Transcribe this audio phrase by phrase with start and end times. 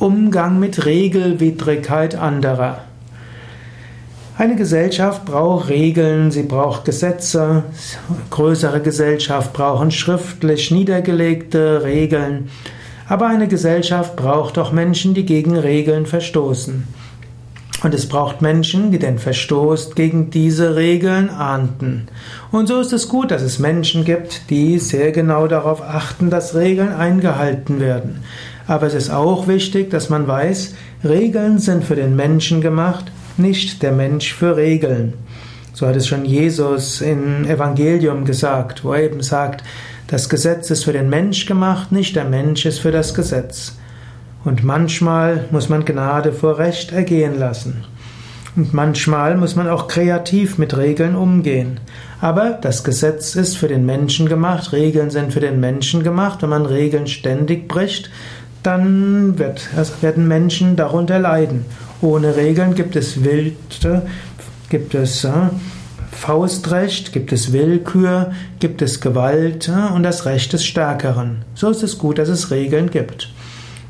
[0.00, 2.86] Umgang mit Regelwidrigkeit anderer.
[4.38, 7.64] Eine Gesellschaft braucht Regeln, sie braucht Gesetze,
[8.30, 12.48] größere Gesellschaft brauchen schriftlich niedergelegte Regeln,
[13.10, 16.88] aber eine Gesellschaft braucht auch Menschen, die gegen Regeln verstoßen.
[17.82, 22.08] Und es braucht Menschen, die den Verstoß gegen diese Regeln ahnten.
[22.52, 26.54] Und so ist es gut, dass es Menschen gibt, die sehr genau darauf achten, dass
[26.54, 28.22] Regeln eingehalten werden.
[28.66, 30.74] Aber es ist auch wichtig, dass man weiß,
[31.04, 33.06] Regeln sind für den Menschen gemacht,
[33.38, 35.14] nicht der Mensch für Regeln.
[35.72, 39.64] So hat es schon Jesus im Evangelium gesagt, wo er eben sagt,
[40.08, 43.76] das Gesetz ist für den Mensch gemacht, nicht der Mensch ist für das Gesetz.
[44.44, 47.84] Und manchmal muss man Gnade vor Recht ergehen lassen.
[48.56, 51.78] Und manchmal muss man auch kreativ mit Regeln umgehen.
[52.20, 56.42] Aber das Gesetz ist für den Menschen gemacht, Regeln sind für den Menschen gemacht.
[56.42, 58.10] Wenn man Regeln ständig bricht,
[58.62, 59.68] dann wird,
[60.02, 61.64] werden Menschen darunter leiden.
[62.02, 64.02] Ohne Regeln gibt es Wilde,
[64.68, 65.30] gibt es äh,
[66.10, 71.44] Faustrecht, gibt es Willkür, gibt es Gewalt äh, und das Recht des Stärkeren.
[71.54, 73.30] So ist es gut, dass es Regeln gibt.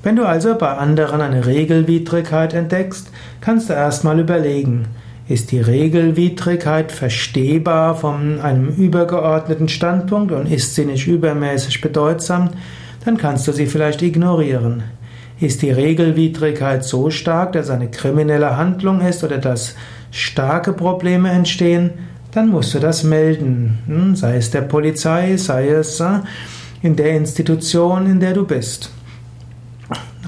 [0.02, 3.10] Wenn du also bei anderen eine Regelwidrigkeit entdeckst,
[3.42, 4.86] kannst du erstmal überlegen,
[5.28, 12.50] ist die Regelwidrigkeit verstehbar von einem übergeordneten Standpunkt und ist sie nicht übermäßig bedeutsam,
[13.04, 14.82] dann kannst du sie vielleicht ignorieren.
[15.38, 19.74] Ist die Regelwidrigkeit so stark, dass eine kriminelle Handlung ist oder dass
[20.10, 21.90] starke Probleme entstehen,
[22.32, 26.20] dann musst du das melden, hm, sei es der Polizei, sei es äh,
[26.82, 28.90] in der Institution, in der du bist.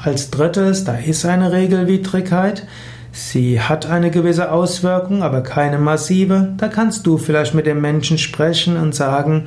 [0.05, 2.67] Als drittes, da ist eine Regelwidrigkeit.
[3.13, 6.55] Sie hat eine gewisse Auswirkung, aber keine massive.
[6.57, 9.45] Da kannst du vielleicht mit dem Menschen sprechen und sagen,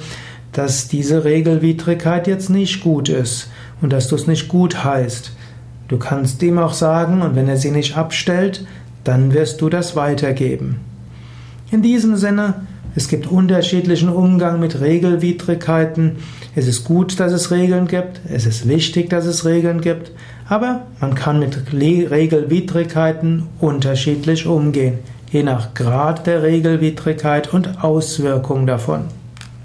[0.53, 3.50] dass diese Regelwidrigkeit jetzt nicht gut ist
[3.81, 5.33] und dass du es nicht gut heißt.
[5.89, 8.66] Du kannst ihm auch sagen, und wenn er sie nicht abstellt,
[9.03, 10.80] dann wirst du das weitergeben.
[11.70, 16.17] In diesem Sinne, es gibt unterschiedlichen Umgang mit Regelwidrigkeiten.
[16.55, 18.21] Es ist gut, dass es Regeln gibt.
[18.30, 20.11] Es ist wichtig, dass es Regeln gibt.
[20.47, 24.99] Aber man kann mit Regelwidrigkeiten unterschiedlich umgehen,
[25.31, 29.05] je nach Grad der Regelwidrigkeit und Auswirkung davon.